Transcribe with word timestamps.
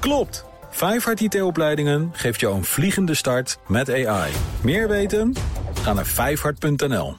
Klopt! 0.00 0.44
Vijfhart 0.70 1.20
IT-opleidingen 1.20 2.10
geeft 2.12 2.40
jou 2.40 2.54
een 2.56 2.64
vliegende 2.64 3.14
start 3.14 3.58
met 3.66 3.90
AI. 3.90 4.30
Meer 4.60 4.88
weten? 4.88 5.34
Ga 5.82 5.92
naar 5.92 6.06
vijfhart.nl. 6.06 7.16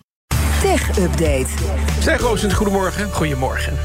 Tech 0.61 0.97
Update. 0.99 1.45
Zeg 2.01 2.19
Roosens, 2.19 2.53
goedemorgen. 2.53 3.11
Goedemorgen. 3.11 3.77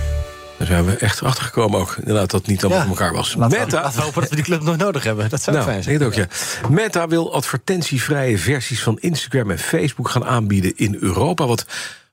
Daar 0.58 0.66
zijn 0.66 0.84
we 0.84 0.96
echt 0.96 1.22
achtergekomen 1.22 1.80
ook. 1.80 1.96
Inderdaad, 1.98 2.30
dat 2.30 2.40
het 2.40 2.50
niet 2.50 2.64
allemaal 2.64 2.82
Ja. 2.82 2.86
voor 2.88 2.96
elkaar 2.96 3.14
was. 3.14 3.34
Laten 3.34 3.58
we, 3.58 3.64
Meta. 3.64 3.80
laten 3.82 3.98
we 3.98 4.04
hopen 4.04 4.20
dat 4.20 4.30
we 4.30 4.36
die 4.36 4.44
club 4.44 4.62
nog 4.62 4.76
nodig 4.76 5.04
hebben. 5.04 5.28
Dat 5.30 5.42
zou 5.42 5.56
Nou, 5.56 5.68
fijn 5.68 5.78
ik 5.78 5.84
zijn. 5.84 5.96
het 5.96 6.06
ook, 6.06 6.14
ja. 6.14 6.26
Meta 6.68 7.08
wil 7.08 7.34
advertentievrije 7.34 8.38
versies 8.38 8.82
van 8.82 8.98
Instagram 9.00 9.50
en 9.50 9.58
Facebook 9.58 10.08
gaan 10.08 10.24
aanbieden 10.24 10.76
in 10.76 10.96
Europa. 11.00 11.46
Wat, 11.46 11.64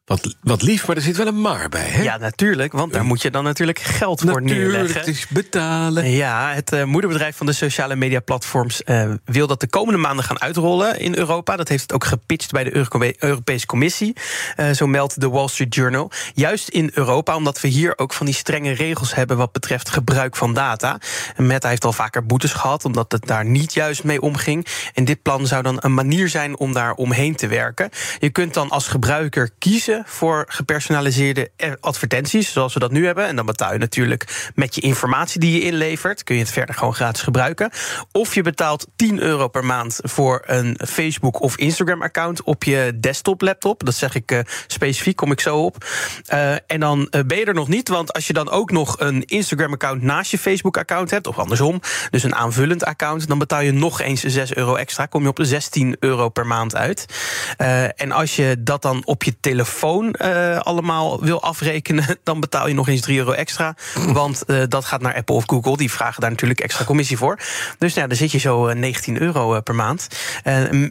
wat, 0.05 0.35
wat 0.41 0.61
lief, 0.61 0.87
maar 0.87 0.95
er 0.95 1.01
zit 1.01 1.17
wel 1.17 1.27
een 1.27 1.41
maar 1.41 1.69
bij, 1.69 1.87
hè? 1.87 2.01
Ja, 2.01 2.17
natuurlijk, 2.17 2.71
want 2.71 2.93
daar 2.93 3.03
moet 3.05 3.21
je 3.21 3.31
dan 3.31 3.43
natuurlijk 3.43 3.79
geld 3.79 4.19
voor 4.21 4.41
Natuurlijk, 4.41 4.71
neerleggen. 4.71 4.99
het 4.99 5.07
is 5.09 5.27
betalen. 5.27 6.09
Ja, 6.09 6.53
het 6.53 6.71
eh, 6.71 6.83
moederbedrijf 6.83 7.37
van 7.37 7.45
de 7.45 7.53
sociale 7.53 7.95
media 7.95 8.19
platforms 8.19 8.83
eh, 8.83 9.09
wil 9.25 9.47
dat 9.47 9.59
de 9.59 9.67
komende 9.67 9.99
maanden 9.99 10.25
gaan 10.25 10.41
uitrollen 10.41 10.99
in 10.99 11.17
Europa. 11.17 11.55
Dat 11.55 11.67
heeft 11.67 11.81
het 11.81 11.93
ook 11.93 12.03
gepitcht 12.03 12.51
bij 12.51 12.63
de 12.63 12.75
Euro- 12.75 13.11
Europese 13.19 13.65
Commissie. 13.65 14.13
Eh, 14.55 14.71
zo 14.71 14.87
meldt 14.87 15.21
de 15.21 15.29
Wall 15.29 15.47
Street 15.47 15.75
Journal. 15.75 16.11
Juist 16.33 16.69
in 16.69 16.91
Europa, 16.93 17.35
omdat 17.35 17.61
we 17.61 17.67
hier 17.67 17.97
ook 17.97 18.13
van 18.13 18.25
die 18.25 18.35
strenge 18.35 18.71
regels 18.71 19.15
hebben 19.15 19.37
wat 19.37 19.51
betreft 19.51 19.89
gebruik 19.89 20.35
van 20.35 20.53
data. 20.53 20.97
Meta 21.37 21.69
heeft 21.69 21.85
al 21.85 21.93
vaker 21.93 22.25
boetes 22.25 22.53
gehad, 22.53 22.85
omdat 22.85 23.11
het 23.11 23.27
daar 23.27 23.45
niet 23.45 23.73
juist 23.73 24.03
mee 24.03 24.21
omging. 24.21 24.67
En 24.93 25.05
dit 25.05 25.21
plan 25.21 25.47
zou 25.47 25.63
dan 25.63 25.77
een 25.79 25.93
manier 25.93 26.29
zijn 26.29 26.57
om 26.57 26.73
daar 26.73 26.93
omheen 26.93 27.35
te 27.35 27.47
werken. 27.47 27.89
Je 28.19 28.29
kunt 28.29 28.53
dan 28.53 28.69
als 28.69 28.87
gebruiker 28.87 29.49
kiezen 29.59 29.91
voor 30.05 30.45
gepersonaliseerde 30.47 31.51
eh, 31.55 31.71
advertenties, 31.79 32.51
zoals 32.51 32.73
we 32.73 32.79
dat 32.79 32.91
nu 32.91 33.05
hebben. 33.05 33.27
En 33.27 33.35
dan 33.35 33.45
betaal 33.45 33.73
je 33.73 33.79
natuurlijk 33.79 34.51
met 34.55 34.75
je 34.75 34.81
informatie 34.81 35.39
die 35.39 35.51
je 35.51 35.61
inlevert. 35.61 36.23
Kun 36.23 36.35
je 36.35 36.41
het 36.41 36.51
verder 36.51 36.75
gewoon 36.75 36.93
gratis 36.93 37.21
gebruiken. 37.21 37.71
Of 38.11 38.35
je 38.35 38.41
betaalt 38.41 38.87
10 38.95 39.19
euro 39.19 39.47
per 39.47 39.65
maand 39.65 39.99
voor 40.01 40.43
een 40.45 40.79
Facebook 40.87 41.41
of 41.41 41.57
Instagram-account 41.57 42.43
op 42.43 42.63
je 42.63 42.97
desktop-laptop. 42.99 43.85
Dat 43.85 43.95
zeg 43.95 44.15
ik 44.15 44.31
eh, 44.31 44.39
specifiek, 44.67 45.15
kom 45.15 45.31
ik 45.31 45.39
zo 45.39 45.57
op. 45.57 45.85
Eh, 46.25 46.51
en 46.51 46.79
dan 46.79 47.07
ben 47.25 47.37
je 47.37 47.45
er 47.45 47.53
nog 47.53 47.67
niet, 47.67 47.89
want 47.89 48.13
als 48.13 48.27
je 48.27 48.33
dan 48.33 48.49
ook 48.49 48.71
nog 48.71 48.99
een 48.99 49.25
Instagram-account 49.25 50.01
naast 50.01 50.31
je 50.31 50.37
Facebook-account 50.37 51.11
hebt, 51.11 51.27
of 51.27 51.37
andersom, 51.37 51.81
dus 52.09 52.23
een 52.23 52.35
aanvullend 52.35 52.85
account, 52.85 53.27
dan 53.27 53.37
betaal 53.37 53.61
je 53.61 53.71
nog 53.71 54.01
eens 54.01 54.21
6 54.21 54.55
euro 54.55 54.75
extra. 54.75 55.05
Kom 55.05 55.21
je 55.21 55.29
op 55.29 55.39
16 55.41 55.95
euro 55.99 56.29
per 56.29 56.47
maand 56.47 56.75
uit. 56.75 57.05
En 57.95 58.11
als 58.11 58.35
je 58.35 58.55
dat 58.59 58.81
dan 58.81 59.01
op 59.05 59.23
je 59.23 59.39
telefoon 59.39 59.82
eh, 60.11 60.59
allemaal 60.59 61.23
wil 61.23 61.41
afrekenen, 61.41 62.17
dan 62.23 62.39
betaal 62.39 62.67
je 62.67 62.73
nog 62.73 62.87
eens 62.87 63.01
3 63.01 63.17
euro 63.17 63.31
extra. 63.31 63.75
Want 64.07 64.45
eh, 64.45 64.61
dat 64.67 64.85
gaat 64.85 65.01
naar 65.01 65.15
Apple 65.15 65.35
of 65.35 65.43
Google. 65.45 65.77
Die 65.77 65.91
vragen 65.91 66.21
daar 66.21 66.29
natuurlijk 66.29 66.59
extra 66.59 66.85
commissie 66.85 67.17
voor. 67.17 67.39
Dus 67.77 67.93
nou, 67.93 68.07
dan 68.07 68.17
zit 68.17 68.31
je 68.31 68.37
zo 68.37 68.67
eh, 68.67 68.75
19 68.75 69.21
euro 69.21 69.53
eh, 69.53 69.61
per 69.61 69.75
maand. 69.75 70.07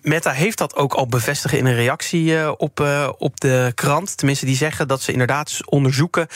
Meta 0.02 0.30
heeft 0.30 0.58
dat 0.58 0.76
ook 0.76 0.94
al 0.94 1.06
bevestigen 1.06 1.58
in 1.58 1.66
een 1.66 1.74
reactie 1.74 2.58
op, 2.58 2.86
op 3.18 3.40
de 3.40 3.72
krant. 3.74 4.16
Tenminste, 4.16 4.46
die 4.46 4.56
zeggen 4.56 4.88
dat 4.88 5.02
ze 5.02 5.12
inderdaad 5.12 5.58
onderzoeken 5.64 6.26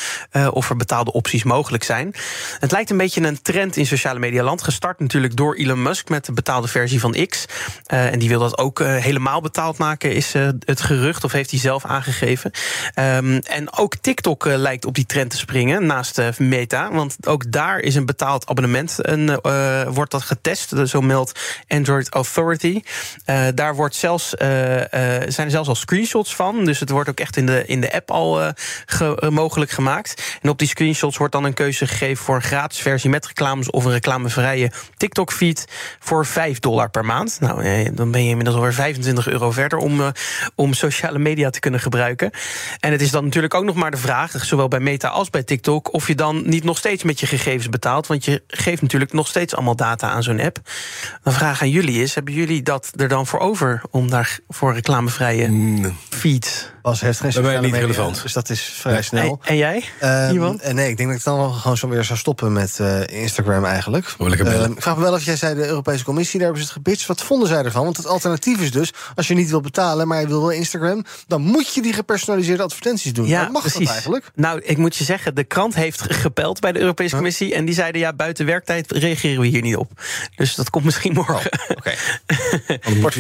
of 0.50 0.70
er 0.70 0.77
betaalde 0.77 1.12
opties 1.12 1.42
mogelijk 1.44 1.84
zijn. 1.84 2.14
Het 2.58 2.72
lijkt 2.72 2.90
een 2.90 2.96
beetje 2.96 3.22
een 3.22 3.42
trend 3.42 3.77
in 3.77 3.86
sociale 3.86 4.18
media 4.18 4.42
land. 4.42 4.62
Gestart 4.62 5.00
natuurlijk 5.00 5.36
door 5.36 5.54
Elon 5.54 5.82
Musk 5.82 6.08
met 6.08 6.24
de 6.24 6.32
betaalde 6.32 6.68
versie 6.68 7.00
van 7.00 7.27
X. 7.27 7.44
En 7.86 8.18
die 8.18 8.28
wil 8.28 8.40
dat 8.40 8.58
ook 8.58 8.78
helemaal 8.78 9.40
betaald 9.40 9.78
maken, 9.78 10.12
is 10.12 10.32
het 10.58 10.80
gerucht, 10.80 11.24
of 11.24 11.32
heeft 11.32 11.50
hij 11.50 11.60
zelf 11.60 11.84
aangegeven. 11.84 12.45
Ehm, 12.94 13.39
en 13.44 13.72
ook 13.77 13.97
TikTok 13.97 14.47
eh, 14.47 14.56
lijkt 14.56 14.84
op 14.84 14.94
die 14.94 15.06
trend 15.06 15.30
te 15.30 15.36
springen 15.36 15.86
naast 15.86 16.19
eh, 16.19 16.28
Meta. 16.39 16.91
Want 16.92 17.16
ook 17.27 17.52
daar 17.52 17.78
is 17.78 17.94
een 17.94 18.06
betaald 18.06 18.47
abonnement. 18.48 19.00
Eh, 19.00 19.83
wordt 19.89 20.11
dat 20.11 20.22
getest, 20.22 20.72
zo 20.84 21.00
meldt 21.00 21.41
Android 21.69 22.08
Authority. 22.08 22.83
Daar 23.55 23.74
wordt 23.74 23.94
zelfs, 23.94 24.28
zijn 24.28 25.36
er 25.36 25.50
zelfs 25.50 25.69
al 25.69 25.74
screenshots 25.74 26.34
van. 26.34 26.64
Dus 26.64 26.80
het 26.80 26.91
wordt 26.91 27.08
ook 27.08 27.20
echt 27.20 27.36
in 27.36 27.46
de, 27.46 27.67
in 27.67 27.80
de 27.80 27.92
app 27.92 28.11
al 28.11 28.52
ge- 28.86 29.28
mogelijk 29.30 29.70
gemaakt. 29.70 30.39
En 30.42 30.48
op 30.48 30.58
die 30.58 30.68
screenshots 30.68 31.17
wordt 31.17 31.33
dan 31.33 31.45
een 31.45 31.55
keuze 31.55 31.86
gegeven 31.86 32.24
voor 32.24 32.34
een 32.34 32.42
gratis 32.42 32.78
versie 32.78 33.11
met 33.11 33.27
reclames 33.27 33.70
of 33.70 33.84
een 33.84 33.92
reclamevrije 33.92 34.70
TikTok-feed 34.96 35.64
voor 35.98 36.27
5 36.27 36.58
dollar 36.61 36.90
per 36.90 37.05
maand. 37.05 37.40
Nou, 37.40 37.90
dan 37.95 38.11
ben 38.11 38.23
je 38.24 38.28
inmiddels 38.30 38.57
alweer 38.57 38.74
25 38.74 39.28
euro 39.28 39.51
verder 39.51 39.78
om, 39.78 40.13
om 40.55 40.74
sociale 40.74 41.18
media 41.18 41.51
te 41.51 41.61
kunnen 41.61 41.80
gebruiken. 41.80 42.30
En 42.80 42.92
het 42.92 43.01
is 43.01 43.11
dan 43.11 43.24
natuurlijk 43.24 43.55
ook 43.55 43.64
nog 43.64 43.74
maar 43.74 43.91
de 43.91 43.97
vraag, 43.97 44.45
zowel 44.45 44.69
bij 44.69 44.80
Meta 44.80 45.08
als 45.08 45.30
bij 45.30 45.42
TikTok, 45.42 45.92
of 45.92 46.07
je 46.07 46.14
dan 46.14 46.42
niet 46.45 46.64
nog 46.64 46.79
steeds 46.79 47.02
met 47.02 47.20
je 47.20 47.27
gegevens 47.27 47.69
betaalt. 47.69 48.07
Want 48.07 48.24
je 48.24 48.42
geeft 48.47 48.83
natuurlijk 48.83 49.13
nog 49.13 49.29
steeds 49.29 49.55
allemaal 49.55 49.77
data 49.77 50.08
aan 50.08 50.23
zo'n 50.23 50.41
app. 50.41 50.61
Een 51.23 51.33
vraag 51.33 51.63
aan 51.63 51.70
jullie 51.70 52.02
is: 52.02 52.14
hebben 52.14 52.35
jullie 52.35 52.63
dat 52.63 52.92
er 52.96 53.08
dan 53.08 53.27
voor 53.27 53.39
over 53.39 53.83
om 53.91 54.11
daar 54.11 54.39
voor 54.48 54.75
reclamevrije 54.75 55.51
feeds? 56.08 56.75
Bas 56.86 57.01
heeft 57.01 57.20
geen 57.20 57.33
sociale 57.33 57.61
niet 57.61 57.70
media, 57.70 57.86
relevant. 57.86 58.23
Dus 58.23 58.33
dat 58.33 58.51
is 58.51 58.61
vrij 58.61 59.02
snel. 59.02 59.39
En, 59.42 59.48
en 59.48 59.57
jij? 59.57 59.85
Iwan? 60.33 60.61
en 60.61 60.74
nee, 60.74 60.89
ik 60.89 60.97
denk 60.97 61.08
dat 61.08 61.19
ik 61.19 61.24
dan 61.24 61.36
wel 61.36 61.51
gewoon 61.51 61.77
zo 61.77 61.89
weer 61.89 62.05
zou 62.05 62.19
stoppen 62.19 62.52
met 62.52 62.80
eh, 62.80 63.07
Instagram 63.07 63.64
eigenlijk. 63.64 64.14
Ehm, 64.19 64.73
ik 64.73 64.83
vraag 64.83 64.96
me 64.96 65.02
wel 65.02 65.13
of 65.13 65.25
jij 65.25 65.36
zei 65.36 65.55
de 65.55 65.67
Europese 65.67 66.05
Commissie, 66.05 66.39
daar 66.39 66.48
hebben 66.48 66.67
ze 66.67 66.73
het 66.73 66.83
gepitcht. 66.83 67.07
Wat 67.07 67.23
vonden 67.23 67.48
zij 67.48 67.64
ervan? 67.64 67.85
Want 67.85 67.96
het 67.96 68.07
alternatief 68.07 68.61
is 68.61 68.70
dus, 68.70 68.92
als 69.14 69.29
je 69.29 69.35
niet 69.35 69.51
wil 69.51 69.61
betalen, 69.61 70.08
maar 70.08 70.20
je 70.20 70.27
wil 70.27 70.41
wel 70.41 70.51
Instagram, 70.51 71.05
dan 71.27 71.41
moet 71.41 71.75
je 71.75 71.83
die 71.83 71.92
gepersonaliseerde 71.92 72.63
advertenties 72.63 73.13
doen. 73.13 73.30
Maar 73.30 73.51
mag 73.51 73.73
dat 73.73 73.89
eigenlijk? 73.89 74.30
Nou, 74.35 74.61
ik 74.61 74.77
moet 74.77 74.96
je 74.96 75.05
zeggen, 75.05 75.35
de 75.35 75.45
krant 75.45 75.75
heeft 75.75 76.02
gepeld 76.13 76.61
bij 76.61 76.73
de 76.73 76.79
Europese 76.79 77.14
Commissie. 77.14 77.55
En 77.55 77.64
die 77.64 77.75
zeiden 77.75 78.01
ja, 78.01 78.13
buiten 78.13 78.46
werktijd 78.46 78.92
reageren 78.92 79.41
we 79.41 79.46
hier 79.46 79.63
niet 79.63 79.77
op. 79.77 79.91
Dus 80.36 80.55
dat 80.55 80.70
komt 80.70 80.85
misschien 80.85 81.13
morgen. 81.13 81.51
Oké, 81.77 81.95
Dan 82.85 83.01
wordt 83.01 83.17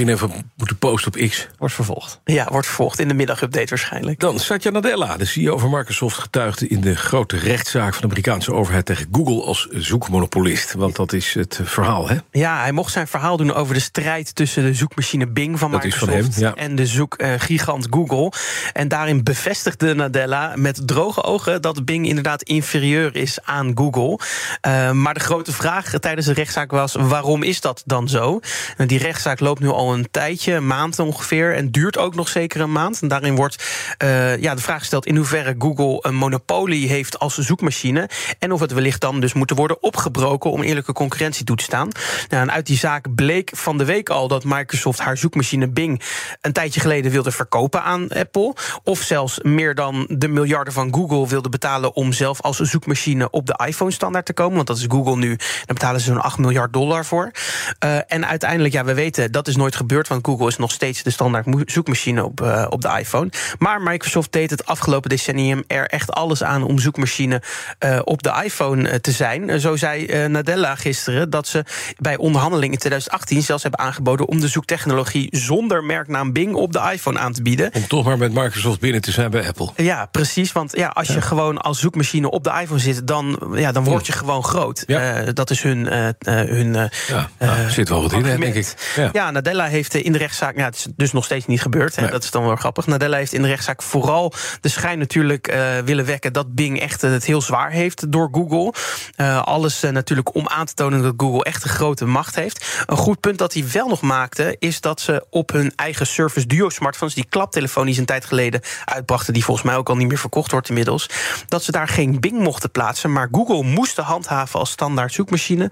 posten 0.90 1.22
op 1.22 1.28
X. 1.28 1.46
wordt 1.58 1.74
vervolgd. 1.74 2.20
Ja, 2.24 2.46
wordt 2.50 2.66
vervolgd 2.66 2.98
in 2.98 3.08
de 3.08 3.14
middagupdate 3.14 3.68
waarschijnlijk. 3.68 4.20
Dan 4.20 4.38
Satya 4.38 4.70
Nadella, 4.70 5.16
de 5.16 5.24
CEO 5.24 5.58
van 5.58 5.70
Microsoft, 5.70 6.18
getuigde 6.18 6.68
in 6.68 6.80
de 6.80 6.96
grote 6.96 7.36
rechtszaak 7.36 7.92
van 7.92 8.00
de 8.00 8.06
Amerikaanse 8.06 8.52
overheid 8.52 8.86
tegen 8.86 9.06
Google 9.12 9.42
als 9.42 9.68
zoekmonopolist. 9.70 10.74
Want 10.74 10.96
dat 10.96 11.12
is 11.12 11.34
het 11.34 11.60
verhaal, 11.64 12.08
hè? 12.08 12.16
Ja, 12.30 12.60
hij 12.60 12.72
mocht 12.72 12.92
zijn 12.92 13.06
verhaal 13.06 13.36
doen 13.36 13.54
over 13.54 13.74
de 13.74 13.80
strijd 13.80 14.34
tussen 14.34 14.62
de 14.62 14.74
zoekmachine 14.74 15.26
Bing 15.26 15.58
van 15.58 15.70
Dat 15.70 15.84
is 15.84 15.94
van 15.94 16.08
Microsoft 16.08 16.34
hem, 16.40 16.44
ja. 16.44 16.54
en 16.54 16.74
de 16.74 16.86
zoekgigant 16.86 17.86
Google. 17.90 18.32
En 18.72 18.88
daarin 18.88 19.24
bevestigde 19.24 19.94
Nadella 19.94 20.52
met 20.54 20.88
droge 20.88 21.22
ogen 21.22 21.62
dat 21.62 21.84
Bing 21.84 22.06
inderdaad 22.06 22.42
inferieur 22.42 23.16
is 23.16 23.38
aan 23.44 23.72
Google. 23.74 24.18
Eh, 24.60 24.90
maar 24.90 25.14
de 25.14 25.20
grote 25.20 25.52
vraag 25.52 25.90
tijdens 25.90 26.26
de 26.26 26.32
rechtszaak 26.32 26.70
was: 26.70 26.94
waarom 26.94 27.42
is 27.42 27.60
dat 27.60 27.82
dan 27.86 28.08
zo? 28.08 28.40
En 28.76 28.86
die 28.86 28.98
rechtszaak 28.98 29.40
loopt 29.40 29.60
nu 29.60 29.68
al 29.68 29.94
een 29.94 30.10
tijdje, 30.10 30.60
ongeveer, 30.98 31.54
en 31.54 31.70
duurt 31.70 31.98
ook 31.98 32.14
nog 32.14 32.28
zeker 32.28 32.60
een 32.60 32.72
maand. 32.72 33.02
En 33.02 33.08
daarin 33.08 33.34
wordt 33.34 33.64
eh, 33.98 34.36
ja, 34.36 34.54
de 34.54 34.62
vraag 34.62 34.78
gesteld 34.78 35.06
in 35.06 35.16
hoeverre 35.16 35.54
Google 35.58 35.98
een 36.00 36.14
monopolie 36.14 36.88
heeft 36.88 37.18
als 37.18 37.38
zoekmachine. 37.38 38.08
En 38.38 38.52
of 38.52 38.60
het 38.60 38.72
wellicht 38.72 39.00
dan 39.00 39.20
dus 39.20 39.32
moet 39.32 39.50
worden 39.50 39.82
opgebroken 39.82 40.50
om 40.50 40.62
eerlijke 40.62 40.92
concurrentie 40.92 41.44
toe 41.44 41.56
te 41.56 41.64
staan. 41.64 41.88
Nou, 42.28 42.42
en 42.42 42.52
uit 42.52 42.66
die 42.66 42.78
zaak 42.78 43.14
bleek 43.14 43.50
van 43.54 43.78
de 43.78 43.84
week 43.84 44.08
al 44.08 44.28
dat 44.28 44.44
Microsoft 44.44 44.98
haar 44.98 45.16
zoekmachine 45.16 45.68
Bing 45.68 46.02
een 46.40 46.52
tijdje 46.52 46.80
geleden 46.80 47.10
wilde 47.10 47.30
verkopen 47.30 47.82
aan 47.82 48.08
Apple. 48.08 48.54
Of 48.84 49.00
zelfs 49.00 49.38
meer 49.42 49.74
dan 49.74 50.06
de 50.10 50.28
miljarden 50.28 50.72
van 50.72 50.94
Google 50.94 51.28
wilde 51.28 51.48
betalen 51.48 51.94
om 51.94 52.12
zelf 52.12 52.40
als 52.40 52.56
zoekmachine 52.56 53.30
op 53.30 53.46
de 53.46 53.60
iPhone-standaard 53.66 54.26
te 54.26 54.32
komen. 54.32 54.54
Want 54.54 54.66
dat 54.66 54.76
is 54.76 54.84
Google 54.88 55.16
nu. 55.16 55.36
Daar 55.36 55.64
betalen 55.66 56.00
ze 56.00 56.06
zo'n 56.06 56.22
8 56.22 56.38
miljard 56.38 56.72
dollar 56.72 57.04
voor. 57.04 57.30
Eh, 57.78 57.98
en 58.06 58.26
uiteindelijk, 58.26 58.74
ja, 58.74 58.84
we 58.84 58.94
weten 58.94 59.32
dat 59.32 59.48
is 59.48 59.56
nooit 59.56 59.76
gebeurd, 59.76 60.08
want 60.08 60.26
Google 60.26 60.46
is 60.46 60.55
nog 60.58 60.70
steeds 60.70 61.02
de 61.02 61.10
standaard 61.10 61.46
zoekmachine 61.66 62.24
op, 62.24 62.40
eh, 62.40 62.66
op 62.68 62.80
de 62.82 62.96
iPhone. 62.98 63.30
Maar 63.58 63.82
Microsoft 63.82 64.32
deed 64.32 64.50
het 64.50 64.66
afgelopen 64.66 65.10
decennium 65.10 65.64
er 65.66 65.86
echt 65.86 66.12
alles 66.12 66.42
aan 66.42 66.62
om 66.62 66.78
zoekmachine 66.78 67.42
eh, 67.78 68.00
op 68.04 68.22
de 68.22 68.40
iPhone 68.44 68.88
eh, 68.88 68.98
te 68.98 69.10
zijn. 69.10 69.60
Zo 69.60 69.76
zei 69.76 70.28
Nadella 70.28 70.74
gisteren 70.74 71.30
dat 71.30 71.48
ze 71.48 71.64
bij 71.98 72.16
onderhandeling 72.16 72.72
in 72.72 72.78
2018 72.78 73.42
zelfs 73.42 73.62
hebben 73.62 73.80
aangeboden 73.80 74.28
om 74.28 74.40
de 74.40 74.48
zoektechnologie 74.48 75.28
zonder 75.30 75.84
merknaam 75.84 76.32
Bing 76.32 76.54
op 76.54 76.72
de 76.72 76.90
iPhone 76.92 77.18
aan 77.18 77.32
te 77.32 77.42
bieden. 77.42 77.70
Om 77.72 77.86
toch 77.86 78.04
maar 78.04 78.18
met 78.18 78.32
Microsoft 78.32 78.80
binnen 78.80 79.00
te 79.00 79.10
zijn 79.10 79.30
bij 79.30 79.46
Apple. 79.46 79.70
Ja, 79.76 80.06
precies. 80.06 80.52
Want 80.52 80.76
ja, 80.76 80.88
als 80.88 81.08
je 81.08 81.20
gewoon 81.20 81.58
als 81.58 81.80
zoekmachine 81.80 82.30
op 82.30 82.44
de 82.44 82.58
iPhone 82.60 82.80
zit, 82.80 83.06
dan, 83.06 83.52
ja, 83.54 83.72
dan 83.72 83.84
word 83.84 84.06
je 84.06 84.12
gewoon 84.12 84.44
groot. 84.44 84.84
Ja. 84.86 85.22
Dat 85.22 85.50
is 85.50 85.62
hun. 85.62 85.86
hun 86.18 86.72
Ja, 87.08 87.30
nou, 87.38 87.70
zit 87.70 87.88
wel 87.88 88.02
wat 88.02 88.12
in, 88.12 88.22
denk 88.22 88.54
ik. 88.54 88.74
Ja. 88.96 89.10
Ja. 89.12 89.30
Nadella 89.30 89.66
heeft 89.66 89.94
in 89.94 90.12
de 90.12 90.18
rechtszaak. 90.18 90.45
Ja, 90.54 90.64
het 90.64 90.76
is 90.76 90.86
dus 90.96 91.12
nog 91.12 91.24
steeds 91.24 91.46
niet 91.46 91.62
gebeurd. 91.62 91.96
Hè, 91.96 92.02
Nee. 92.06 92.14
Dat 92.14 92.24
is 92.24 92.30
dan 92.30 92.44
wel 92.46 92.56
grappig. 92.56 92.86
Nadella 92.86 93.16
heeft 93.16 93.32
in 93.32 93.42
de 93.42 93.48
rechtszaak 93.48 93.82
vooral 93.82 94.32
de 94.60 94.68
schijn 94.68 94.98
natuurlijk 94.98 95.48
eh, 95.48 95.78
willen 95.84 96.04
wekken 96.04 96.32
dat 96.32 96.54
Bing 96.54 96.80
echt 96.80 97.02
eh, 97.02 97.10
het 97.10 97.24
heel 97.24 97.40
zwaar 97.40 97.70
heeft 97.70 98.12
door 98.12 98.28
Google. 98.32 98.72
Eh, 99.16 99.42
alles 99.42 99.80
natuurlijk 99.80 100.34
om 100.34 100.48
aan 100.48 100.66
te 100.66 100.74
tonen 100.74 101.02
dat 101.02 101.14
Google 101.16 101.44
echt 101.44 101.64
een 101.64 101.70
grote 101.70 102.04
macht 102.04 102.34
heeft. 102.34 102.82
Een 102.86 102.96
goed 102.96 103.20
punt 103.20 103.38
dat 103.38 103.52
hij 103.52 103.64
wel 103.72 103.88
nog 103.88 104.00
maakte, 104.00 104.56
is 104.58 104.80
dat 104.80 105.00
ze 105.00 105.26
op 105.30 105.52
hun 105.52 105.72
eigen 105.76 106.06
Surface 106.06 106.46
Duo 106.46 106.68
smartphones, 106.68 107.14
die 107.14 107.26
klaptelefoon 107.28 107.84
die 107.84 107.94
ze 107.94 108.00
een 108.00 108.06
tijd 108.06 108.24
geleden 108.24 108.60
uitbrachten, 108.84 109.32
die 109.32 109.44
volgens 109.44 109.66
mij 109.66 109.76
ook 109.76 109.88
al 109.88 109.96
niet 109.96 110.08
meer 110.08 110.18
verkocht 110.18 110.50
wordt 110.50 110.68
inmiddels, 110.68 111.10
dat 111.48 111.62
ze 111.62 111.72
daar 111.72 111.88
geen 111.88 112.20
Bing 112.20 112.38
mochten 112.38 112.70
plaatsen, 112.70 113.12
maar 113.12 113.28
Google 113.32 113.62
moesten 113.62 114.04
handhaven 114.04 114.60
als 114.60 114.70
standaard 114.70 115.12
zoekmachine, 115.12 115.70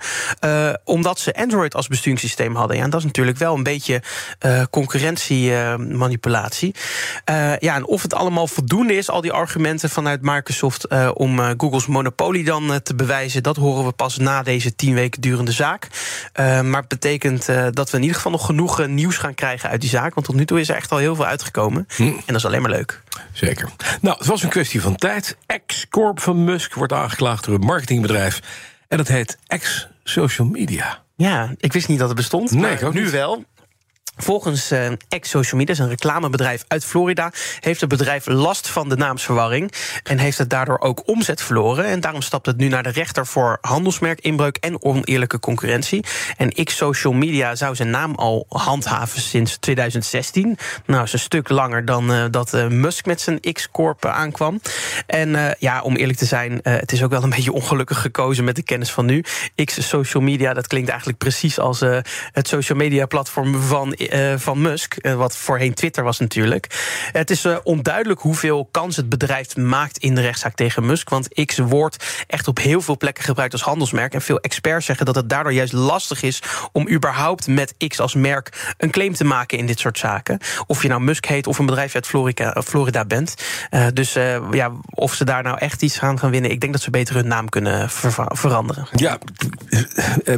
omdat 0.84 1.18
ze 1.18 1.34
Android 1.34 1.74
als 1.74 1.88
besturingssysteem 1.88 2.54
hadden. 2.54 2.76
Ja, 2.76 2.82
en 2.82 2.90
dat 2.90 3.00
is 3.00 3.06
natuurlijk 3.06 3.38
wel 3.38 3.54
een 3.54 3.62
beetje 3.62 4.02
uh, 4.46 4.62
concurrentiemanipulatie. 4.70 6.74
Uh, 7.30 7.58
ja, 7.58 7.74
en 7.74 7.86
of 7.86 8.02
het 8.02 8.14
allemaal 8.14 8.46
voldoende 8.46 8.96
is, 8.96 9.10
al 9.10 9.20
die 9.20 9.32
argumenten 9.32 9.90
vanuit 9.90 10.22
Microsoft 10.22 11.12
om 11.14 11.40
Googles 11.56 11.86
monopolie 11.86 12.44
dan 12.44 12.80
te 12.82 12.94
bewijzen, 12.94 13.42
dat 13.42 13.56
horen 13.56 13.84
we 13.84 13.92
pas 13.92 14.16
na 14.16 14.42
deze 14.42 14.74
tien 14.74 14.94
weken 14.94 15.20
durende 15.20 15.52
zaak. 15.52 15.88
maar 16.36 16.80
het 16.80 16.88
betekent 16.88 17.46
dat 17.70 17.90
we 17.90 17.96
in 17.96 18.02
ieder 18.02 18.16
geval 18.16 18.32
nog 18.32 18.46
genoeg 18.46 18.86
nieuws 18.86 19.16
gaan 19.16 19.34
krijgen 19.34 19.70
uit 19.70 19.80
die 19.80 19.90
zaak. 19.90 20.14
Want 20.14 20.26
tot 20.26 20.34
nu 20.34 20.44
toe 20.44 20.60
is 20.60 20.68
er 20.68 20.76
echt 20.76 20.92
al 20.92 20.98
heel 20.98 21.14
veel 21.14 21.26
uitgekomen. 21.26 21.86
Hm. 21.96 22.02
En 22.02 22.22
dat 22.26 22.36
is 22.36 22.46
alleen 22.46 22.62
maar 22.62 22.70
leuk. 22.70 23.02
Zeker. 23.32 23.68
Nou, 24.00 24.18
het 24.18 24.26
was 24.26 24.42
een 24.42 24.48
kwestie 24.48 24.80
van 24.80 24.96
tijd. 24.96 25.36
Ex-corp 25.46 26.20
van 26.20 26.44
Musk 26.44 26.74
wordt 26.74 26.92
aangeklaagd 26.92 27.44
door 27.44 27.54
een 27.54 27.66
marketingbedrijf. 27.66 28.40
En 28.88 28.96
dat 28.96 29.08
heet 29.08 29.38
Ex-Social 29.46 30.46
Media. 30.46 31.02
Ja, 31.16 31.54
ik 31.56 31.72
wist 31.72 31.88
niet 31.88 31.98
dat 31.98 32.08
het 32.08 32.16
bestond. 32.16 32.50
Nee, 32.50 32.76
maar 32.80 32.94
nu 32.94 33.10
wel. 33.10 33.44
Volgens 34.16 34.72
uh, 34.72 34.88
X-Social 35.20 35.60
Media, 35.60 35.74
een 35.78 35.88
reclamebedrijf 35.88 36.64
uit 36.68 36.84
Florida, 36.84 37.32
heeft 37.60 37.80
het 37.80 37.88
bedrijf 37.88 38.26
last 38.26 38.68
van 38.68 38.88
de 38.88 38.96
naamsverwarring 38.96 39.72
en 40.02 40.18
heeft 40.18 40.38
het 40.38 40.50
daardoor 40.50 40.80
ook 40.80 41.08
omzet 41.08 41.42
verloren. 41.42 41.84
En 41.84 42.00
daarom 42.00 42.22
stapt 42.22 42.46
het 42.46 42.56
nu 42.56 42.68
naar 42.68 42.82
de 42.82 42.90
rechter 42.90 43.26
voor 43.26 43.58
handelsmerkinbreuk 43.60 44.56
en 44.56 44.82
oneerlijke 44.82 45.38
concurrentie. 45.40 46.04
En 46.36 46.64
X-Social 46.64 47.12
Media 47.12 47.54
zou 47.54 47.74
zijn 47.74 47.90
naam 47.90 48.14
al 48.14 48.46
handhaven 48.48 49.20
sinds 49.20 49.56
2016. 49.58 50.58
Nou, 50.86 51.02
is 51.02 51.12
een 51.12 51.18
stuk 51.18 51.48
langer 51.48 51.84
dan 51.84 52.10
uh, 52.10 52.24
dat 52.30 52.54
uh, 52.54 52.66
Musk 52.66 53.06
met 53.06 53.20
zijn 53.20 53.40
X-Corp 53.52 54.06
aankwam. 54.06 54.60
En 55.06 55.56
ja, 55.58 55.82
om 55.82 55.96
eerlijk 55.96 56.18
te 56.18 56.24
zijn, 56.24 56.60
het 56.62 56.92
is 56.92 57.02
ook 57.02 57.10
wel 57.10 57.22
een 57.22 57.30
beetje 57.36 57.52
ongelukkig 57.52 58.00
gekozen 58.00 58.44
met 58.44 58.56
de 58.56 58.62
kennis 58.62 58.90
van 58.90 59.06
nu. 59.06 59.24
X-Social 59.64 60.22
Media, 60.22 60.54
dat 60.54 60.66
klinkt 60.66 60.88
eigenlijk 60.88 61.18
precies 61.18 61.58
als 61.58 61.80
het 62.32 62.48
social 62.48 62.78
media 62.78 63.06
platform 63.06 63.60
van 63.60 63.94
uh, 64.12 64.34
van 64.36 64.62
Musk, 64.62 64.94
uh, 65.00 65.14
wat 65.14 65.36
voorheen 65.36 65.74
Twitter 65.74 66.04
was 66.04 66.18
natuurlijk. 66.18 66.66
Het 67.12 67.30
is 67.30 67.44
uh, 67.44 67.56
onduidelijk 67.62 68.20
hoeveel 68.20 68.68
kans 68.70 68.96
het 68.96 69.08
bedrijf 69.08 69.56
maakt 69.56 69.98
in 69.98 70.14
de 70.14 70.20
rechtszaak 70.20 70.54
tegen 70.54 70.86
Musk. 70.86 71.08
Want 71.08 71.44
X 71.44 71.58
wordt 71.58 72.24
echt 72.26 72.48
op 72.48 72.58
heel 72.58 72.80
veel 72.80 72.96
plekken 72.96 73.24
gebruikt 73.24 73.52
als 73.52 73.62
handelsmerk. 73.62 74.14
En 74.14 74.22
veel 74.22 74.40
experts 74.40 74.86
zeggen 74.86 75.06
dat 75.06 75.14
het 75.14 75.28
daardoor 75.28 75.52
juist 75.52 75.72
lastig 75.72 76.22
is 76.22 76.42
om 76.72 76.88
überhaupt 76.88 77.46
met 77.46 77.74
X 77.88 78.00
als 78.00 78.14
merk 78.14 78.74
een 78.78 78.90
claim 78.90 79.14
te 79.14 79.24
maken 79.24 79.58
in 79.58 79.66
dit 79.66 79.78
soort 79.78 79.98
zaken. 79.98 80.38
Of 80.66 80.82
je 80.82 80.88
nou 80.88 81.00
Musk 81.00 81.26
heet 81.26 81.46
of 81.46 81.58
een 81.58 81.66
bedrijf 81.66 81.94
uit 81.94 82.06
Florida, 82.64 83.04
bent. 83.04 83.34
dus 83.92 84.12
ja, 84.50 84.72
of 84.90 85.14
ze 85.14 85.24
daar 85.24 85.42
nou 85.42 85.58
echt 85.58 85.82
iets 85.82 85.98
gaan 85.98 86.18
gaan 86.18 86.30
winnen, 86.30 86.50
ik 86.50 86.60
denk 86.60 86.72
dat 86.72 86.82
ze 86.82 86.90
beter 86.90 87.14
hun 87.14 87.28
naam 87.28 87.48
kunnen 87.48 87.90
veranderen. 87.90 88.88
Ja, 88.92 89.18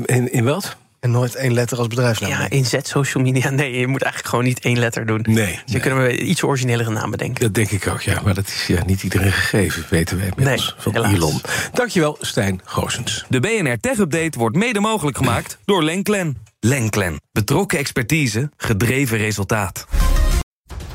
in, 0.04 0.32
in 0.32 0.44
wat? 0.44 0.76
En 1.06 1.12
nooit 1.12 1.34
één 1.34 1.52
letter 1.52 1.78
als 1.78 1.86
bedrijfsnaam. 1.86 2.30
Ja, 2.30 2.50
in 2.50 2.64
Z 2.64 2.74
social 2.82 3.24
media. 3.24 3.50
Nee, 3.50 3.78
je 3.78 3.86
moet 3.86 4.02
eigenlijk 4.02 4.30
gewoon 4.30 4.44
niet 4.44 4.60
één 4.60 4.78
letter 4.78 5.06
doen. 5.06 5.24
Nee. 5.28 5.60
Dus 5.66 5.80
kunnen 5.80 6.02
we 6.02 6.18
iets 6.18 6.42
originelere 6.42 6.90
naam 6.90 7.10
bedenken. 7.10 7.42
Dat 7.42 7.54
denk 7.54 7.70
ik 7.70 7.86
ook, 7.86 8.00
ja. 8.00 8.20
Maar 8.24 8.34
dat 8.34 8.46
is 8.46 8.66
ja, 8.66 8.84
niet 8.84 9.02
iedereen 9.02 9.32
gegeven, 9.32 9.84
weten 9.90 10.16
wij 10.18 10.26
inmiddels. 10.26 10.74
Nee, 10.74 10.82
van 10.82 10.92
helaas. 10.92 11.12
Elon. 11.12 11.40
Dankjewel, 11.72 12.16
Stijn 12.20 12.60
Goosens. 12.64 13.24
De 13.28 13.40
BNR 13.40 13.80
Tech 13.80 13.98
Update 13.98 14.38
wordt 14.38 14.56
mede 14.56 14.80
mogelijk 14.80 15.16
gemaakt 15.16 15.58
door 15.64 15.82
Lenklen. 15.82 16.36
Lenklen. 16.60 17.20
Betrokken 17.32 17.78
expertise, 17.78 18.50
gedreven 18.56 19.18
resultaat. 19.18 19.86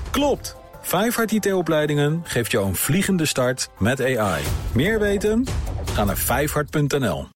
Klopt. 0.10 0.56
Vijfhart 0.82 1.32
IT-opleidingen 1.32 2.22
geeft 2.24 2.52
jou 2.52 2.68
een 2.68 2.76
vliegende 2.76 3.26
start 3.26 3.70
met 3.80 4.02
AI. 4.02 4.44
Meer 4.74 5.00
weten? 5.00 5.48
Ga 5.94 6.04
naar 6.04 6.18
vijfhart.nl. 6.18 7.32